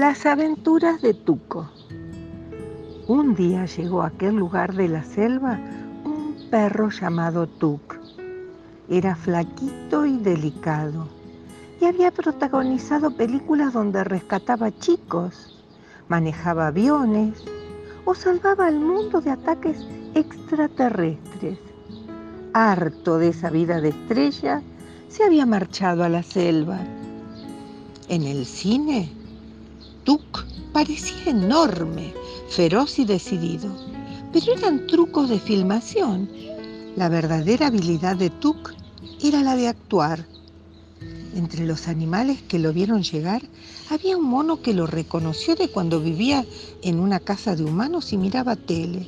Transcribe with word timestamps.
Las 0.00 0.24
aventuras 0.24 1.02
de 1.02 1.12
Tuco. 1.12 1.70
Un 3.06 3.34
día 3.34 3.66
llegó 3.66 4.00
a 4.00 4.06
aquel 4.06 4.34
lugar 4.34 4.72
de 4.72 4.88
la 4.88 5.04
selva 5.04 5.60
un 6.04 6.48
perro 6.50 6.88
llamado 6.88 7.46
Tuc. 7.46 8.00
Era 8.88 9.14
flaquito 9.14 10.06
y 10.06 10.16
delicado 10.16 11.06
y 11.82 11.84
había 11.84 12.12
protagonizado 12.12 13.10
películas 13.10 13.74
donde 13.74 14.02
rescataba 14.02 14.74
chicos, 14.78 15.62
manejaba 16.08 16.68
aviones 16.68 17.44
o 18.06 18.14
salvaba 18.14 18.68
al 18.68 18.80
mundo 18.80 19.20
de 19.20 19.32
ataques 19.32 19.86
extraterrestres. 20.14 21.58
Harto 22.54 23.18
de 23.18 23.28
esa 23.28 23.50
vida 23.50 23.82
de 23.82 23.90
estrella, 23.90 24.62
se 25.08 25.24
había 25.24 25.44
marchado 25.44 26.04
a 26.04 26.08
la 26.08 26.22
selva. 26.22 26.78
En 28.08 28.22
el 28.22 28.46
cine, 28.46 29.19
Tuk 30.04 30.46
parecía 30.72 31.32
enorme, 31.32 32.14
feroz 32.48 32.98
y 32.98 33.04
decidido, 33.04 33.68
pero 34.32 34.54
eran 34.54 34.86
trucos 34.86 35.28
de 35.28 35.38
filmación. 35.38 36.28
La 36.96 37.08
verdadera 37.08 37.66
habilidad 37.66 38.16
de 38.16 38.30
Tuk 38.30 38.72
era 39.22 39.42
la 39.42 39.56
de 39.56 39.68
actuar. 39.68 40.26
Entre 41.34 41.66
los 41.66 41.86
animales 41.86 42.42
que 42.42 42.58
lo 42.58 42.72
vieron 42.72 43.02
llegar, 43.02 43.42
había 43.90 44.16
un 44.16 44.24
mono 44.24 44.62
que 44.62 44.74
lo 44.74 44.86
reconoció 44.86 45.54
de 45.54 45.68
cuando 45.68 46.00
vivía 46.00 46.44
en 46.82 46.98
una 46.98 47.20
casa 47.20 47.54
de 47.54 47.64
humanos 47.64 48.12
y 48.12 48.16
miraba 48.16 48.56
tele. 48.56 49.06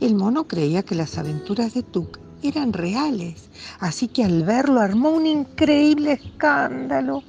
El 0.00 0.14
mono 0.14 0.44
creía 0.44 0.82
que 0.82 0.94
las 0.94 1.18
aventuras 1.18 1.74
de 1.74 1.82
Tuk 1.82 2.18
eran 2.42 2.72
reales, 2.72 3.50
así 3.80 4.08
que 4.08 4.24
al 4.24 4.44
verlo 4.44 4.80
armó 4.80 5.10
un 5.10 5.26
increíble 5.26 6.12
escándalo. 6.12 7.22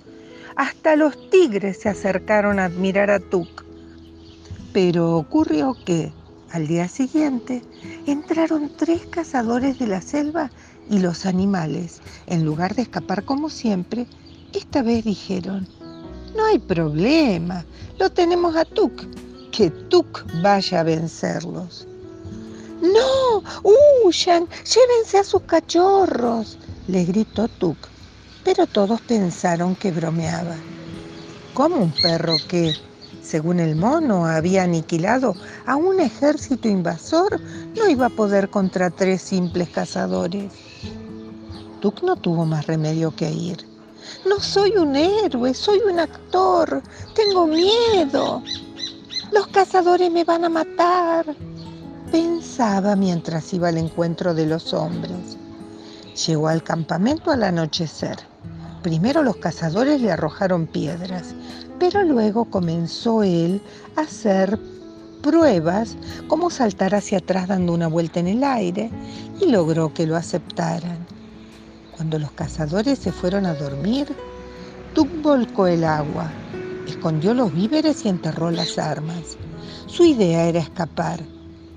Hasta 0.59 0.97
los 0.97 1.15
tigres 1.29 1.79
se 1.79 1.87
acercaron 1.87 2.59
a 2.59 2.65
admirar 2.65 3.09
a 3.11 3.21
Tuk. 3.21 3.63
Pero 4.73 5.15
ocurrió 5.15 5.77
que, 5.85 6.11
al 6.51 6.67
día 6.67 6.89
siguiente, 6.89 7.61
entraron 8.05 8.69
tres 8.75 9.05
cazadores 9.05 9.79
de 9.79 9.87
la 9.87 10.01
selva 10.01 10.51
y 10.89 10.99
los 10.99 11.25
animales, 11.25 12.01
en 12.27 12.43
lugar 12.43 12.75
de 12.75 12.81
escapar 12.81 13.23
como 13.23 13.49
siempre, 13.49 14.05
esta 14.51 14.81
vez 14.81 15.05
dijeron, 15.05 15.65
no 16.35 16.43
hay 16.43 16.59
problema, 16.59 17.63
lo 17.97 18.09
tenemos 18.09 18.57
a 18.57 18.65
Tuk, 18.65 19.05
que 19.53 19.69
Tuk 19.69 20.25
vaya 20.43 20.81
a 20.81 20.83
vencerlos. 20.83 21.87
No, 22.81 23.43
huyan, 24.03 24.45
llévense 24.65 25.19
a 25.19 25.23
sus 25.23 25.43
cachorros, 25.43 26.57
le 26.89 27.05
gritó 27.05 27.47
Tuk, 27.47 27.77
pero 28.51 28.65
todos 28.65 28.99
pensaron 29.01 29.75
que 29.75 29.91
bromeaba. 29.91 30.55
¿Cómo 31.53 31.75
un 31.75 31.91
perro 31.91 32.35
que, 32.47 32.73
según 33.21 33.59
el 33.59 33.75
mono, 33.75 34.25
había 34.25 34.63
aniquilado 34.63 35.35
a 35.67 35.75
un 35.75 35.99
ejército 35.99 36.67
invasor, 36.67 37.39
no 37.77 37.87
iba 37.87 38.07
a 38.07 38.09
poder 38.09 38.49
contra 38.49 38.89
tres 38.89 39.21
simples 39.21 39.69
cazadores? 39.69 40.51
Tuk 41.79 42.01
no 42.01 42.15
tuvo 42.15 42.43
más 42.47 42.65
remedio 42.65 43.15
que 43.15 43.29
ir. 43.29 43.67
No 44.27 44.39
soy 44.39 44.77
un 44.77 44.95
héroe, 44.95 45.53
soy 45.53 45.81
un 45.87 45.99
actor. 45.99 46.81
Tengo 47.13 47.45
miedo. 47.45 48.41
Los 49.31 49.45
cazadores 49.49 50.11
me 50.11 50.23
van 50.23 50.45
a 50.45 50.49
matar. 50.49 51.35
Pensaba 52.11 52.95
mientras 52.95 53.53
iba 53.53 53.67
al 53.67 53.77
encuentro 53.77 54.33
de 54.33 54.47
los 54.47 54.73
hombres. 54.73 55.37
Llegó 56.25 56.47
al 56.47 56.63
campamento 56.63 57.29
al 57.29 57.43
anochecer. 57.43 58.28
Primero 58.81 59.23
los 59.23 59.35
cazadores 59.35 60.01
le 60.01 60.09
arrojaron 60.09 60.65
piedras, 60.65 61.35
pero 61.79 62.03
luego 62.03 62.45
comenzó 62.45 63.23
él 63.23 63.61
a 63.97 64.01
hacer 64.01 64.57
pruebas 65.21 65.97
como 66.29 66.49
saltar 66.49 66.95
hacia 66.95 67.17
atrás 67.17 67.49
dando 67.49 67.73
una 67.73 67.87
vuelta 67.87 68.21
en 68.21 68.27
el 68.27 68.43
aire 68.43 68.89
y 69.41 69.47
logró 69.47 69.93
que 69.93 70.07
lo 70.07 70.15
aceptaran. 70.15 71.05
Cuando 71.95 72.19
los 72.19 72.31
cazadores 72.31 72.99
se 72.99 73.11
fueron 73.11 73.45
a 73.45 73.53
dormir, 73.53 74.07
Tuk 74.93 75.09
volcó 75.21 75.67
el 75.67 75.83
agua, 75.83 76.31
escondió 76.87 77.33
los 77.33 77.53
víveres 77.53 78.05
y 78.05 78.09
enterró 78.09 78.49
las 78.49 78.77
armas. 78.77 79.37
Su 79.87 80.05
idea 80.05 80.45
era 80.45 80.59
escapar, 80.59 81.19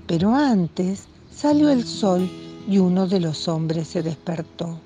pero 0.07 0.33
antes 0.33 1.03
salió 1.35 1.69
el 1.69 1.83
sol 1.83 2.29
y 2.65 2.77
uno 2.77 3.07
de 3.07 3.19
los 3.19 3.49
hombres 3.49 3.89
se 3.89 4.01
despertó. 4.03 4.79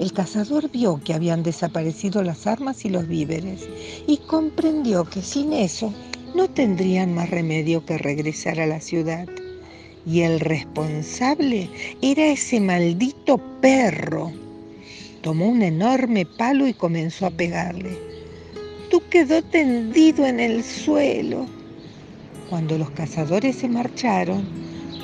El 0.00 0.12
cazador 0.12 0.70
vio 0.72 1.00
que 1.04 1.14
habían 1.14 1.44
desaparecido 1.44 2.22
las 2.22 2.48
armas 2.48 2.84
y 2.84 2.88
los 2.88 3.06
víveres 3.06 3.68
y 4.08 4.16
comprendió 4.16 5.04
que 5.04 5.22
sin 5.22 5.52
eso 5.52 5.92
no 6.34 6.48
tendrían 6.48 7.14
más 7.14 7.30
remedio 7.30 7.84
que 7.84 7.98
regresar 7.98 8.58
a 8.58 8.66
la 8.66 8.80
ciudad. 8.80 9.28
Y 10.04 10.22
el 10.22 10.40
responsable 10.40 11.68
era 12.00 12.26
ese 12.26 12.58
maldito 12.58 13.38
perro 13.60 14.32
Tomó 15.22 15.48
un 15.48 15.60
enorme 15.60 16.24
palo 16.24 16.66
y 16.66 16.72
comenzó 16.72 17.26
a 17.26 17.30
pegarle. 17.30 17.90
Tú 18.90 19.02
quedó 19.10 19.42
tendido 19.42 20.24
en 20.24 20.40
el 20.40 20.64
suelo. 20.64 21.44
Cuando 22.48 22.78
los 22.78 22.90
cazadores 22.92 23.56
se 23.56 23.68
marcharon, 23.68 24.48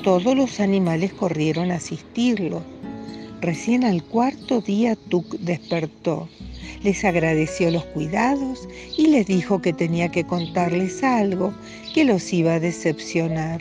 todos 0.03 0.35
los 0.35 0.59
animales 0.59 1.13
corrieron 1.13 1.71
a 1.71 1.77
asistirlo. 1.77 2.63
Recién 3.41 3.85
al 3.85 4.03
cuarto 4.03 4.61
día 4.61 4.97
Tuk 4.97 5.37
despertó. 5.41 6.29
Les 6.83 7.05
agradeció 7.05 7.71
los 7.71 7.85
cuidados 7.87 8.69
y 8.97 9.09
les 9.09 9.27
dijo 9.27 9.61
que 9.61 9.73
tenía 9.73 10.11
que 10.11 10.25
contarles 10.25 11.03
algo 11.03 11.53
que 11.95 12.05
los 12.05 12.33
iba 12.33 12.55
a 12.55 12.61
decepcionar. 12.61 13.61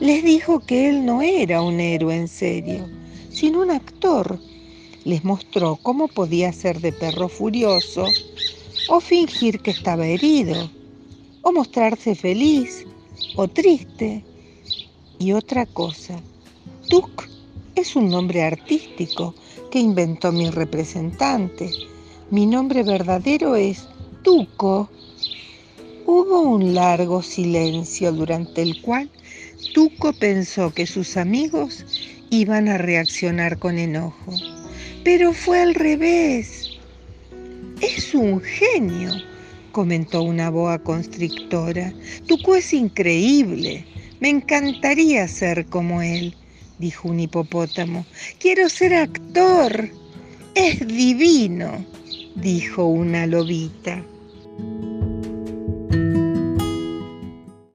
Les 0.00 0.22
dijo 0.24 0.60
que 0.60 0.88
él 0.88 1.04
no 1.04 1.22
era 1.22 1.62
un 1.62 1.80
héroe 1.80 2.14
en 2.16 2.28
serio, 2.28 2.88
sino 3.30 3.62
un 3.62 3.70
actor 3.70 4.38
les 5.04 5.24
mostró 5.24 5.76
cómo 5.76 6.08
podía 6.08 6.52
ser 6.52 6.80
de 6.80 6.92
perro 6.92 7.28
furioso 7.28 8.04
o 8.88 9.00
fingir 9.00 9.60
que 9.60 9.70
estaba 9.70 10.06
herido, 10.06 10.70
o 11.42 11.52
mostrarse 11.52 12.14
feliz 12.14 12.86
o 13.36 13.48
triste. 13.48 14.24
Y 15.18 15.32
otra 15.32 15.66
cosa, 15.66 16.20
Tuk 16.88 17.29
es 17.80 17.96
un 17.96 18.10
nombre 18.10 18.42
artístico 18.42 19.34
que 19.70 19.78
inventó 19.78 20.32
mi 20.32 20.50
representante. 20.50 21.70
Mi 22.30 22.44
nombre 22.44 22.82
verdadero 22.82 23.56
es 23.56 23.88
Tuco. 24.22 24.90
Hubo 26.04 26.42
un 26.42 26.74
largo 26.74 27.22
silencio 27.22 28.12
durante 28.12 28.60
el 28.60 28.82
cual 28.82 29.10
Tuco 29.72 30.12
pensó 30.12 30.72
que 30.74 30.86
sus 30.86 31.16
amigos 31.16 31.86
iban 32.28 32.68
a 32.68 32.76
reaccionar 32.76 33.58
con 33.58 33.78
enojo. 33.78 34.34
Pero 35.02 35.32
fue 35.32 35.60
al 35.60 35.74
revés. 35.74 36.68
Es 37.80 38.14
un 38.14 38.42
genio, 38.42 39.10
comentó 39.72 40.22
una 40.22 40.50
boa 40.50 40.78
constrictora. 40.78 41.94
Tuco 42.26 42.56
es 42.56 42.74
increíble. 42.74 43.86
Me 44.20 44.28
encantaría 44.28 45.26
ser 45.28 45.64
como 45.64 46.02
él, 46.02 46.36
dijo 46.80 47.08
un 47.08 47.20
hipopótamo. 47.20 48.04
Quiero 48.38 48.68
ser 48.68 48.94
actor. 48.94 49.88
Es 50.54 50.86
divino, 50.86 51.84
dijo 52.34 52.86
una 52.86 53.26
lobita. 53.26 54.02